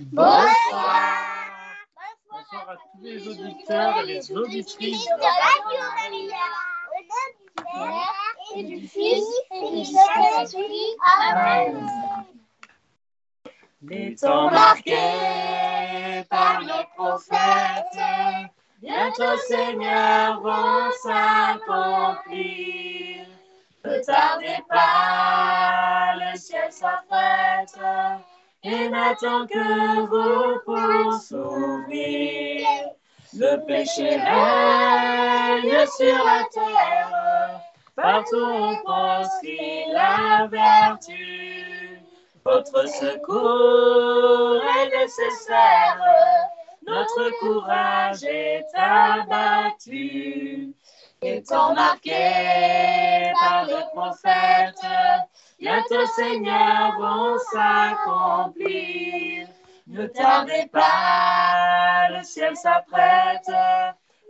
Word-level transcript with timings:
Bonsoir. 0.00 0.46
Bonsoir 2.30 2.70
à 2.70 2.76
tous 2.76 3.02
les 3.02 3.26
auditeurs 3.26 3.98
et 3.98 4.06
les 4.06 4.30
auditrices. 4.30 5.04
de 5.06 5.10
Radio 5.10 5.80
Maria. 5.96 6.36
Au 6.94 7.02
nom 7.02 7.26
du 7.34 7.46
Père 7.64 8.36
et 8.54 8.62
du 8.62 8.86
Fils 8.86 9.26
et 9.50 9.70
du 9.76 9.84
Saint-Esprit. 9.84 10.94
Amen. 11.20 11.74
Les 13.82 14.14
temps 14.14 14.52
marqués 14.52 16.22
par 16.30 16.60
les 16.60 16.86
prophètes, 16.96 17.98
bientôt 18.80 19.36
Seigneur 19.48 20.40
vont 20.40 20.92
s'accomplir. 21.02 22.36
Ne 23.84 23.98
tardez 24.04 24.58
pas, 24.68 26.14
le 26.14 26.36
ciel 26.38 26.70
s'apprête 26.70 27.76
et 28.62 28.88
n'attend 28.88 29.46
que 29.46 30.00
vous 30.06 30.58
pour 30.64 31.12
s'ouvrir. 31.14 32.66
Le 33.34 33.56
péché 33.66 34.16
règne 34.16 35.86
sur 35.86 36.24
la 36.24 36.44
terre, 36.52 37.60
partout 37.94 38.36
on 38.36 38.76
proscrit 38.82 39.84
la 39.92 40.46
vertu. 40.50 42.00
Votre 42.44 42.88
secours 42.88 44.62
est 44.80 44.88
nécessaire, 44.96 46.00
notre 46.86 47.30
courage 47.40 48.24
est 48.24 48.64
abattu. 48.74 50.72
Étant 51.20 51.74
marqué 51.74 53.32
par 53.40 53.66
les 53.66 53.84
prophètes, 53.92 54.86
bientôt 55.58 56.06
Seigneur 56.06 56.98
vont 56.98 57.36
s'accomplir. 57.52 59.46
Ne 59.86 60.06
tardez 60.06 60.66
pas, 60.72 62.08
le 62.10 62.22
ciel 62.22 62.56
s'apprête 62.56 63.50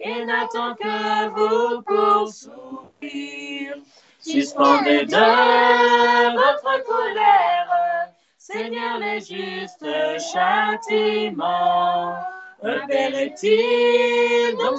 et 0.00 0.24
n'attend 0.24 0.74
que 0.74 1.28
vous 1.30 1.82
pour 1.82 2.28
sourire. 2.28 3.76
Suspendez 4.20 5.06
de 5.06 6.34
votre 6.34 6.82
colère, 6.84 8.08
Seigneur, 8.36 8.98
les 8.98 9.20
justes 9.20 9.86
châtiments. 10.32 12.16
Donc 12.62 12.90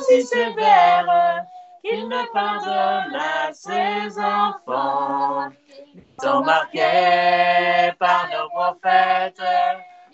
si 0.09 0.21
sévère 0.23 1.45
qu'il 1.83 2.07
ne 2.09 2.23
pardonne 2.33 3.15
à 3.15 3.53
ses 3.53 4.19
enfants? 4.19 5.38
Temps 6.29 6.43
marqués 6.43 7.91
par 7.97 8.29
nos 8.31 8.49
prophètes, 8.49 9.41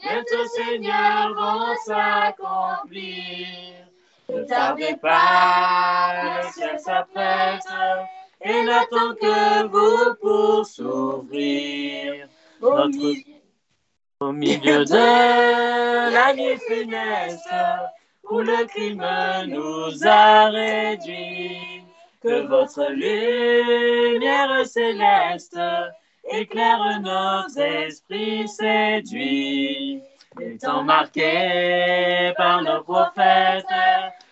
bientôt 0.02 0.48
Seigneur 0.56 1.34
vont 1.36 1.76
s'accomplir. 1.86 3.48
Ne 4.30 4.44
tardez 4.46 4.96
pas, 5.02 6.14
le 6.24 6.52
ciel 6.54 6.80
s'apprête 6.80 7.68
et 8.42 8.64
n'attend 8.64 9.14
que 9.16 9.68
vous 9.68 10.16
pour 10.22 10.66
s'ouvrir. 10.66 12.30
Au 14.22 14.32
milieu 14.32 14.86
de 14.86 16.14
la 16.14 16.34
nuit 16.34 16.58
funeste, 16.66 17.50
où 18.32 18.40
le 18.40 18.66
crime 18.68 19.06
nous 19.48 20.08
a 20.08 20.46
réduits, 20.46 21.84
que 22.24 22.48
votre 22.48 22.90
lumière 22.92 24.66
céleste 24.66 25.60
éclaire 26.32 27.00
nos 27.02 27.48
esprits 27.58 28.48
séduits. 28.48 30.02
Étant 30.40 30.84
marqués 30.84 32.34
par 32.36 32.62
nos 32.62 32.84
prophètes, 32.84 33.66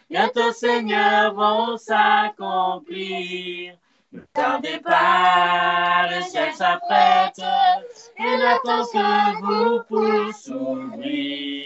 bientôt 0.09 0.52
Seigneur 0.52 1.33
vont 1.33 1.77
s'accomplir. 1.77 3.75
Ne 4.11 4.20
tardez 4.33 4.80
pas, 4.80 6.09
le 6.11 6.21
ciel 6.23 6.53
s'apprête 6.53 7.42
et 8.20 8.37
n'attend 8.37 8.86
que 8.86 9.42
vous 9.42 9.83
pour 9.83 10.33
s'ouvrir. 10.36 11.64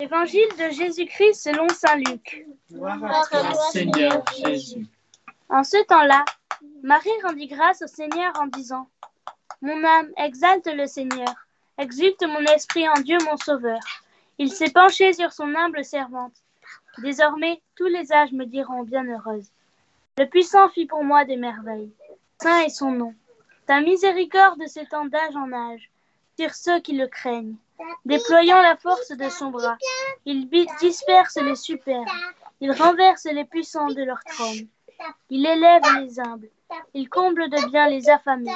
Évangile 0.00 0.48
de 0.58 0.70
Jésus-Christ 0.70 1.34
selon 1.34 1.68
Saint 1.70 1.96
Luc. 1.96 2.46
Gloire 2.70 3.02
à 3.04 3.24
toi, 3.30 3.54
Seigneur 3.70 4.22
Jésus. 4.44 4.86
En 5.50 5.64
ce 5.64 5.82
temps-là, 5.84 6.26
Marie 6.82 7.08
rendit 7.22 7.46
grâce 7.46 7.80
au 7.80 7.86
Seigneur 7.86 8.32
en 8.38 8.46
disant 8.48 8.88
Mon 9.62 9.82
âme 9.82 10.10
exalte 10.18 10.66
le 10.66 10.86
Seigneur, 10.86 11.34
exulte 11.78 12.22
mon 12.22 12.40
esprit 12.40 12.86
en 12.86 13.00
Dieu 13.00 13.16
mon 13.24 13.38
Sauveur. 13.38 13.80
Il 14.36 14.52
s'est 14.52 14.70
penché 14.70 15.14
sur 15.14 15.32
son 15.32 15.54
humble 15.54 15.86
servante. 15.86 16.34
Désormais, 16.98 17.62
tous 17.76 17.86
les 17.86 18.12
âges 18.12 18.32
me 18.32 18.44
diront 18.44 18.82
bienheureuse. 18.82 19.50
Le 20.18 20.26
puissant 20.26 20.68
fit 20.68 20.84
pour 20.84 21.02
moi 21.02 21.24
des 21.24 21.36
merveilles. 21.36 21.92
Saint 22.42 22.60
est 22.60 22.68
son 22.68 22.90
nom. 22.90 23.14
Ta 23.66 23.80
miséricorde 23.80 24.66
s'étend 24.66 25.06
d'âge 25.06 25.36
en 25.36 25.50
âge 25.52 25.90
sur 26.38 26.54
ceux 26.54 26.80
qui 26.80 26.92
le 26.92 27.06
craignent. 27.06 27.56
Déployant 28.04 28.60
la 28.60 28.76
force 28.76 29.12
de 29.12 29.28
son 29.30 29.50
bras, 29.50 29.78
il 30.26 30.48
disperse 30.80 31.36
les 31.36 31.56
superbes, 31.56 32.06
il 32.60 32.72
renverse 32.72 33.24
les 33.24 33.44
puissants 33.44 33.88
de 33.88 34.02
leur 34.02 34.22
trône. 34.24 34.68
Il 35.30 35.46
élève 35.46 35.82
les 36.00 36.20
humbles, 36.20 36.48
il 36.94 37.08
comble 37.08 37.48
de 37.48 37.70
bien 37.70 37.88
les 37.88 38.08
affamés, 38.08 38.54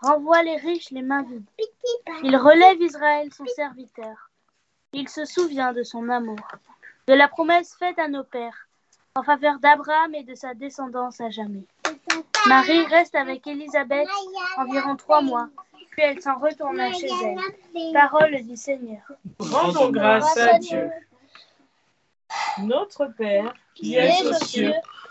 renvoie 0.00 0.42
les 0.42 0.56
riches 0.56 0.90
les 0.90 1.02
mains 1.02 1.22
vides. 1.22 1.48
Il 2.22 2.36
relève 2.36 2.80
Israël 2.80 3.32
son 3.32 3.46
serviteur. 3.46 4.30
Il 4.92 5.08
se 5.08 5.24
souvient 5.24 5.72
de 5.72 5.82
son 5.82 6.08
amour, 6.08 6.40
de 7.06 7.14
la 7.14 7.28
promesse 7.28 7.74
faite 7.78 7.98
à 7.98 8.08
nos 8.08 8.24
pères, 8.24 8.68
en 9.14 9.22
faveur 9.22 9.58
d'Abraham 9.58 10.14
et 10.14 10.24
de 10.24 10.34
sa 10.34 10.54
descendance 10.54 11.20
à 11.20 11.30
jamais. 11.30 11.66
Marie 12.46 12.84
reste 12.86 13.14
avec 13.14 13.46
Élisabeth 13.46 14.08
environ 14.56 14.96
trois 14.96 15.20
mois, 15.20 15.48
puis 15.90 16.02
elle 16.02 16.22
s'en 16.22 16.38
retourna 16.38 16.92
chez 16.92 17.08
elle. 17.24 17.92
Parole 17.92 18.42
du 18.42 18.56
Seigneur. 18.56 19.02
Rendons 19.38 19.90
grâce 19.90 20.36
à 20.36 20.58
Dieu. 20.58 20.90
Notre 22.58 23.06
Père, 23.06 23.54
qui 23.74 23.96
es 23.96 24.22
aux 24.26 24.32
cieux, 24.32 24.74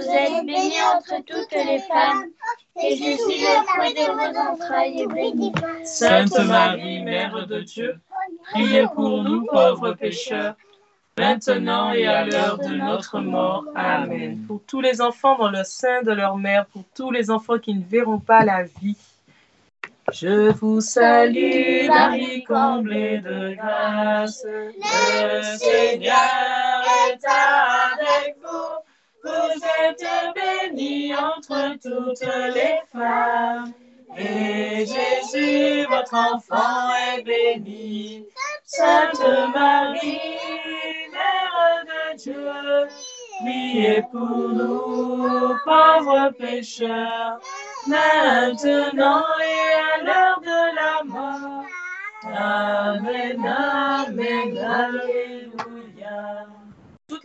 Vous 0.00 0.08
êtes 0.08 0.46
bénie 0.46 0.82
entre 0.94 1.22
toutes 1.26 1.52
les 1.52 1.78
femmes, 1.80 2.30
et 2.82 2.96
Jésus, 2.96 3.18
le 3.18 3.66
fruit 3.66 3.92
de 3.92 4.10
vos 4.10 4.38
entrailles, 4.38 5.02
est 5.02 5.06
béni. 5.06 5.52
Sainte 5.84 6.38
Marie, 6.38 7.02
Mère 7.02 7.46
de 7.46 7.60
Dieu, 7.60 8.00
priez 8.50 8.86
pour 8.94 9.22
nous 9.22 9.44
pauvres 9.44 9.92
pécheurs, 9.92 10.54
maintenant 11.18 11.92
et 11.92 12.06
à 12.06 12.24
l'heure 12.24 12.56
de 12.56 12.76
notre 12.76 13.20
mort. 13.20 13.66
Amen. 13.74 14.42
pour 14.46 14.62
tous 14.66 14.80
les 14.80 15.02
enfants 15.02 15.36
dans 15.36 15.50
le 15.50 15.64
sein 15.64 16.02
de 16.02 16.12
leur 16.12 16.38
mère, 16.38 16.64
pour 16.66 16.84
tous 16.94 17.10
les 17.10 17.30
enfants 17.30 17.58
qui 17.58 17.74
ne 17.74 17.84
verront 17.84 18.20
pas 18.20 18.42
la 18.42 18.62
vie, 18.62 18.96
Je 20.12 20.50
vous 20.52 20.80
salue, 20.80 21.86
Marie 21.88 22.42
comblée 22.44 23.18
de 23.18 23.54
grâce. 23.54 24.46
Le 24.46 25.58
Seigneur 25.58 26.16
est 27.06 27.20
avec 27.26 28.36
vous. 28.42 28.79
Vous 29.22 29.64
êtes 29.84 30.04
bénie 30.34 31.14
entre 31.14 31.76
toutes 31.82 32.26
les 32.54 32.80
femmes. 32.92 33.72
Et 34.16 34.86
Jésus, 34.86 35.86
votre 35.88 36.14
enfant, 36.14 36.90
est 37.16 37.22
béni. 37.22 38.26
Sainte 38.64 39.20
Marie, 39.54 40.18
Mère 41.12 41.84
de 41.84 42.16
Dieu, 42.16 42.88
priez 43.40 44.02
pour 44.10 44.48
nous, 44.48 45.56
pauvres 45.64 46.30
pécheurs, 46.38 47.40
maintenant 47.86 49.24
et 49.40 49.74
à 49.74 50.04
l'heure 50.04 50.40
de 50.40 50.76
la 50.76 51.04
mort. 51.04 51.64
Amen, 52.24 53.44
Amen, 53.44 54.58
Alléluia. 54.58 56.46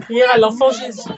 Prière 0.00 0.30
à 0.32 0.38
l'enfant 0.38 0.70
Jésus. 0.70 1.08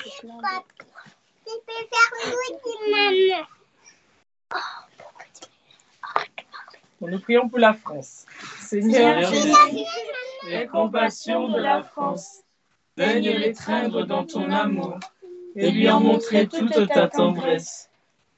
Bon, 7.00 7.08
nous 7.08 7.20
prions 7.20 7.48
pour 7.48 7.58
la 7.58 7.74
France. 7.74 8.26
Seigneur 8.58 9.24
Seigneur 9.24 9.32
Jésus, 9.32 9.84
Les 10.48 10.66
compassions 10.66 11.48
de 11.48 11.60
la 11.60 11.82
France, 11.84 12.42
daigne 12.96 13.30
l'étreindre 13.30 14.04
dans 14.04 14.24
ton 14.24 14.50
amour 14.50 14.98
et 15.54 15.70
lui 15.70 15.88
en 15.90 16.00
montrer 16.00 16.48
toute 16.48 16.88
ta 16.88 17.08
tendresse. 17.08 17.88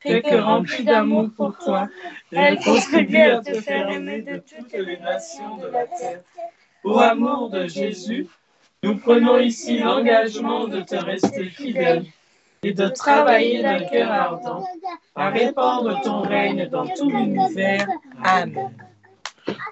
Fais 0.00 0.22
que 0.22 0.34
remplie 0.34 0.84
d'amour 0.84 1.30
pour 1.36 1.58
toi, 1.58 1.88
elle 2.32 2.58
contribue 2.58 3.18
à 3.18 3.40
te 3.40 3.60
faire 3.60 3.90
aimer 3.90 4.22
de 4.22 4.38
toutes 4.38 4.72
les 4.72 4.98
nations 4.98 5.56
de 5.58 5.66
la 5.66 5.86
terre. 5.86 6.22
Au 6.84 6.98
amour 6.98 7.50
de 7.50 7.66
Jésus, 7.66 8.28
nous 8.82 8.96
prenons 8.98 9.38
ici 9.38 9.78
l'engagement 9.78 10.66
de 10.66 10.80
te 10.80 10.96
rester 10.96 11.50
fidèle 11.50 12.06
et 12.62 12.72
de 12.72 12.88
travailler 12.88 13.62
d'un 13.62 13.80
cœur 13.84 14.10
ardent 14.10 14.64
à 15.14 15.30
répandre 15.30 16.00
ton 16.02 16.22
règne 16.22 16.68
dans 16.68 16.86
tout 16.88 17.10
l'univers. 17.10 17.86
Amen. 18.24 18.74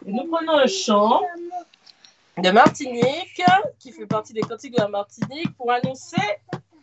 Nous 0.05 0.25
prenons 0.25 0.59
un 0.59 0.67
chant 0.67 1.23
de 2.37 2.51
Martinique, 2.51 3.43
qui 3.79 3.93
fait 3.93 4.07
partie 4.07 4.33
des 4.33 4.43
cantiques 4.43 4.75
de 4.77 4.83
la 4.83 4.89
Martinique, 4.89 5.55
pour 5.57 5.73
annoncer 5.73 6.23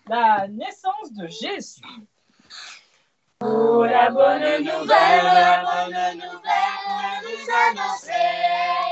la 0.08 0.48
naissance 0.48 1.14
de 1.14 1.28
Jésus. 1.28 1.82
Oh, 3.42 3.84
la 3.84 4.10
bonne 4.12 4.64
nouvelle, 4.64 5.24
la 5.24 5.64
bonne 5.64 6.16
nouvelle 6.16 7.22
nous 7.24 7.80
annoncer. 7.80 8.85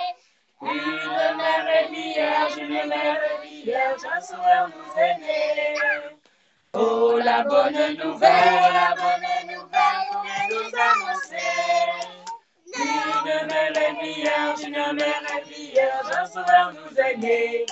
Une 0.65 1.37
mère 1.37 1.89
vierge, 1.91 2.57
une 2.57 2.87
mère 2.87 3.19
vierge, 3.41 4.01
un 4.15 4.21
sauveur 4.21 4.69
nous 4.69 5.01
est. 5.01 5.75
Oh, 6.73 7.19
la 7.23 7.43
bonne 7.43 7.97
nouvelle, 7.97 8.73
la 8.73 8.95
bonne 8.95 9.27
nouvelle 9.51 10.49
nous 10.49 10.71
annoncer. 10.89 12.07
Une 12.75 13.47
mère 13.47 13.93
vierge, 14.01 14.61
une 14.63 14.93
mère 14.93 15.43
vierge, 15.45 16.11
un 16.17 16.25
sauveur 16.25 16.71
nous 16.73 16.99
est 16.99 17.17
né. 17.17 17.65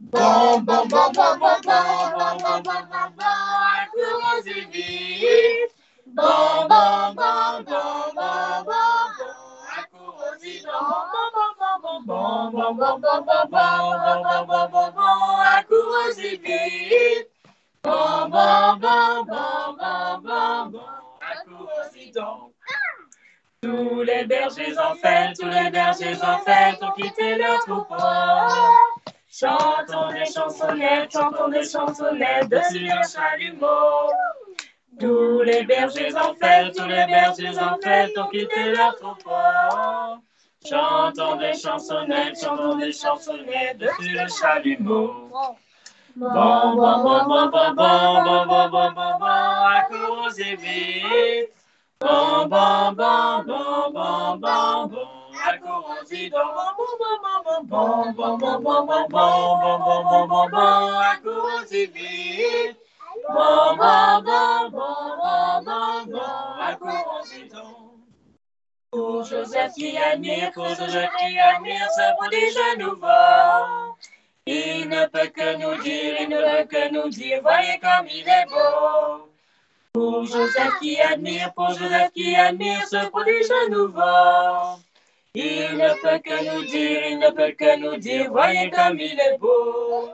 Bon, 0.00 0.58
bon, 0.60 0.86
bon, 0.86 1.10
bon, 1.12 1.36
bon, 1.38 1.56
bon, 1.62 1.70
bon, 2.18 2.36
bon, 2.38 2.60
bon, 2.60 2.80
bon, 2.90 3.10
bon, 3.16 4.40
y 4.46 4.64
vite. 4.66 5.74
Bon, 6.06 6.66
bon, 6.68 7.14
bon, 7.14 7.62
bon, 7.62 8.12
bon, 8.14 8.14
bon, 8.16 8.64
bon. 8.64 9.50
Bon, 9.92 10.72
bon, 10.72 11.09
Tous 23.62 24.02
les 24.02 24.24
bergers 24.24 24.78
en 24.78 24.94
fête, 24.94 25.36
tous 25.38 25.46
les 25.46 25.70
bergers 25.70 26.16
en 26.22 26.38
fête 26.38 26.82
ont 26.82 26.92
quitté 26.92 27.36
leur 27.36 27.58
troupeau. 27.60 27.94
Chantons 29.30 30.08
des 30.12 30.24
chansonnettes, 30.26 31.12
chantons 31.12 31.48
des 31.48 31.62
chansonnettes 31.62 32.48
de 32.48 32.58
Sylvain 32.70 33.02
Chalumeau. 33.02 34.10
Tous 34.98 35.42
les 35.42 35.64
bergers 35.64 36.14
en 36.16 36.34
fête, 36.34 36.74
tous 36.74 36.86
les 36.86 37.06
bergers 37.06 37.58
en 37.58 37.78
fête 37.80 38.18
ont 38.18 38.28
quitté 38.28 38.74
leur 38.74 38.96
troupeau. 38.96 39.30
Chantons 40.68 41.36
des 41.36 41.54
chansonnettes, 41.54 42.38
chantons 42.38 42.76
des 42.76 42.92
chansonnettes 42.92 43.78
de 43.78 43.88
Sylvain 43.98 44.28
Chalumeau. 44.28 45.30
Bon, 46.16 46.28
bon, 46.28 46.76
bon, 46.76 47.24
bon, 47.24 47.24
bon, 47.26 47.48
bon, 47.48 47.74
bon, 47.74 48.46
bon, 48.46 48.68
bon, 48.68 48.90
bon, 48.92 49.18
bon, 49.18 49.26
accourons 49.26 50.28
et 50.36 50.56
vite. 50.56 51.50
Bon, 51.98 52.46
bon, 52.46 52.92
bon, 52.92 53.42
bon, 53.46 53.90
bon, 53.90 54.36
bon, 54.36 54.86
bon, 54.86 55.08
accourons 55.48 56.10
y 56.10 56.28
donc. 56.28 56.40
Bon, 57.62 58.12
bon, 58.12 58.36
bon, 58.36 58.60
bon, 58.60 58.84
bon, 58.84 58.84
bon, 58.84 59.08
bon, 59.08 59.30
bon, 59.30 59.78
bon, 59.78 60.02
bon, 60.04 60.26
bon, 60.26 60.48
bon, 60.50 60.98
accourons 60.98 61.64
y 61.72 61.86
vite. 61.86 62.76
Bon, 63.28 63.76
bon, 63.76 64.22
bon, 64.26 64.70
bon, 64.70 65.08
bon, 65.16 65.62
bon, 65.64 66.04
bon, 66.06 66.20
accourons 66.60 67.24
y 67.34 67.48
donc. 67.48 67.89
Pour 68.92 69.24
Joseph 69.24 69.72
qui 69.74 69.96
admire, 69.96 70.50
pour 70.52 70.66
Joseph 70.68 71.10
qui 71.18 71.38
admire 71.38 71.88
ce 71.94 72.16
prodige 72.16 72.78
nouveau. 72.78 73.96
Il 74.46 74.88
ne 74.88 75.06
peut 75.06 75.28
que 75.28 75.56
nous 75.58 75.80
dire, 75.82 76.16
il 76.20 76.28
ne 76.28 76.40
peut 76.40 76.66
que 76.68 76.92
nous 76.92 77.08
dire, 77.08 77.40
voyez 77.40 77.78
comme 77.78 78.08
il 78.08 78.28
est 78.28 78.46
beau. 78.50 79.30
Pour 79.92 80.24
Joseph 80.24 80.78
qui 80.80 81.00
admire, 81.00 81.52
pour 81.54 81.68
Joseph 81.68 82.10
qui 82.12 82.34
admire 82.34 82.84
ce 82.88 83.08
prodige 83.10 83.52
nouveau. 83.70 84.80
Il 85.34 85.76
ne 85.76 85.94
peut 86.02 86.18
que 86.18 86.36
nous 86.52 86.64
dire, 86.64 87.06
il 87.10 87.18
ne 87.20 87.30
peut 87.30 87.52
que 87.52 87.76
nous 87.78 87.96
dire, 87.96 88.28
voyez 88.30 88.70
comme 88.70 88.98
il 88.98 89.20
est 89.20 89.38
beau. 89.38 90.10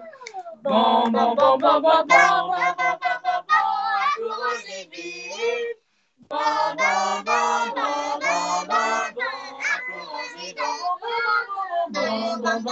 Bon, 0.63 1.09
bon, 1.09 1.35
bon, 1.35 1.57
bon, 1.57 1.57
bon, 1.57 1.81
bon, 1.81 1.81
bon, 1.81 2.05
bon, 2.05 2.05
bon, 2.05 3.09
bon, 3.25 3.39
bon, 3.49 3.65
accourons-y 4.05 4.81
vite. 4.91 5.79
Bon, 6.29 6.37
bon, 6.77 7.23
bon, 7.25 7.33
bon, 7.33 7.36
Nous 12.57 12.63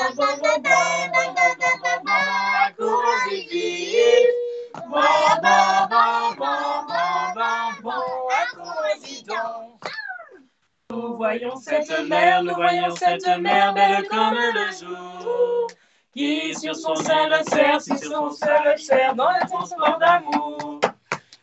voyons 11.17 11.57
cette 11.57 12.09
mère, 12.09 12.43
nous 12.43 12.55
voyons 12.55 12.97
cette 12.97 13.27
mère 13.41 13.75
belle 13.75 14.09
comme 14.09 14.35
le 14.35 14.73
jour, 14.73 15.67
qui 16.15 16.55
sur 16.55 16.75
son 16.75 16.95
serre, 16.95 17.43
qui 17.79 17.99
sur 17.99 18.11
son 18.11 18.31
sein 18.31 18.63
le 18.65 18.79
serre 18.79 19.15
dans 19.15 19.29
le 19.29 19.47
transport 19.47 19.99
d'amour. 19.99 20.81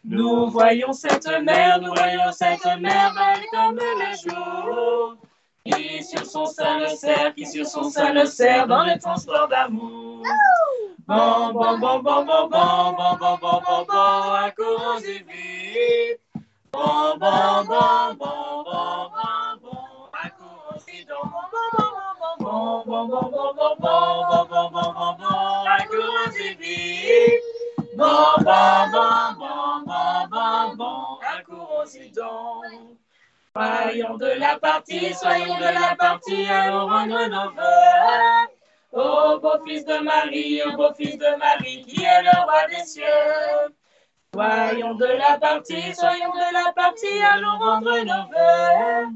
Nous 0.04 0.50
voyons 0.50 0.94
cette 0.94 1.28
mère, 1.44 1.80
nous 1.80 1.94
voyons 1.94 2.32
cette 2.32 2.66
mère 2.80 3.14
belle 3.14 3.46
comme 3.52 3.76
le 3.76 4.32
jour, 4.32 5.16
qui 5.66 6.04
sur 6.04 6.26
son 6.26 6.46
sein 6.46 6.80
le 6.80 6.88
serre, 6.88 7.34
qui 7.36 7.46
sur 7.46 7.66
son 7.66 7.90
sein 7.90 8.14
le 8.14 8.26
serre 8.26 8.68
dans 8.68 8.84
les 8.84 8.98
transports 8.98 9.48
d'amour. 9.48 10.24
Bon, 11.08 11.52
bon, 11.54 11.78
bon, 11.78 12.00
bon, 12.00 12.24
bon, 12.24 12.48
bon, 12.48 12.94
bon, 12.96 13.16
bon, 13.20 13.38
bon, 13.42 13.62
bon, 13.66 13.86
bon, 13.88 14.98
vite. 15.02 16.20
Bon, 16.72 17.18
bon, 17.20 17.64
bon, 17.68 18.14
bon, 18.18 18.64
bon, 18.64 19.10
bon, 19.12 19.60
bon, 19.62 19.82
accourons-y 20.14 21.06
donc. 21.06 21.32
Bon, 22.40 22.84
bon, 22.86 23.08
bon, 23.08 23.28
bon, 23.28 23.32
bon, 23.32 23.54
bon, 23.54 23.76
bon, 23.80 24.46
bon, 24.50 24.68
bon, 24.72 24.92
bon, 24.94 25.12
bon, 25.20 25.66
accourons-y 25.78 26.50
vite. 26.56 27.46
Bon, 27.98 28.06
bon, 28.38 28.46
bon, 28.46 28.90
bon, 28.92 28.94
bon, 28.94 29.02
bon, 29.02 29.21
la 34.42 34.58
partie, 34.60 35.14
soyons 35.14 35.58
de 35.58 35.72
la 35.82 35.96
partie, 35.96 36.48
allons 36.48 36.88
rendre 36.88 37.28
nos 37.28 37.50
vœux. 37.58 38.48
Ô 38.94 39.40
beau 39.40 39.64
fils 39.66 39.86
de 39.86 39.98
Marie, 40.04 40.62
ô 40.64 40.76
beau 40.76 40.94
fils 40.98 41.18
de 41.18 41.38
Marie, 41.38 41.86
qui 41.86 42.04
est 42.04 42.24
le 42.24 42.36
roi 42.44 42.62
des 42.70 42.84
cieux. 42.84 43.04
Soyons 44.34 44.96
de 44.96 45.06
la 45.06 45.38
partie, 45.38 45.94
soyons 45.94 46.34
de 46.44 46.54
la 46.54 46.74
partie, 46.74 47.22
allons 47.34 47.58
rendre 47.60 47.96
nos 48.10 48.26
vœux. 48.32 49.08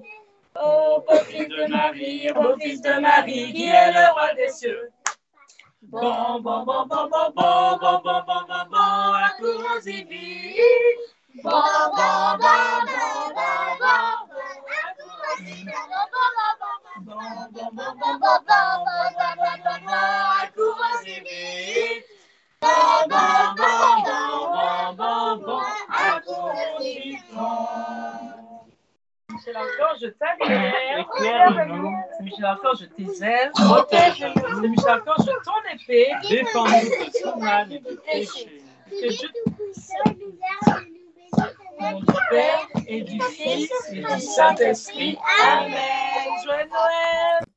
Ô 0.64 1.00
beau 1.06 1.20
fils 1.28 1.48
de 1.48 1.68
Marie, 1.70 2.30
ô 2.32 2.42
beau 2.42 2.56
fils 2.62 2.82
de 2.82 2.94
Marie, 3.02 3.52
qui 3.52 3.66
est 3.66 3.92
le 3.92 4.14
roi 4.14 4.34
des 4.36 4.50
cieux. 4.50 4.92
Bon, 5.82 6.40
bon, 6.40 6.64
bon, 6.64 6.86
bon, 6.86 7.08
bon, 7.12 7.15
Michel 29.36 29.58
Archange, 29.58 29.98
je 30.02 30.08
t'admire. 30.08 30.74
Éclaire 30.98 31.52
le 31.52 31.66
nom. 31.66 31.92
C'est 32.18 32.24
Michel 32.24 32.46
Archange, 32.46 32.78
je 32.80 32.86
t'exèle. 32.86 33.52
Protège 33.52 34.20
le 34.22 34.34
ton 35.44 35.62
épée. 35.74 36.12
Défends 36.30 36.66
tout 36.66 37.40
mal 37.40 37.72
et 37.74 37.82
tout 37.82 37.98
péché. 38.06 38.62
Que 38.90 39.10
Dieu 39.10 39.30
du 41.98 42.06
Père 42.30 42.68
et 42.88 43.02
du 43.02 43.22
Fils 43.22 43.72
et 43.92 44.02
du 44.02 44.20
Saint-Esprit. 44.22 45.18
Amen. 45.44 45.74
Joyeux 46.46 46.70
Noël. 46.70 47.55